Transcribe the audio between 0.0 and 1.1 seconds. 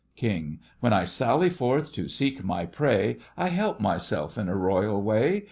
KING: When I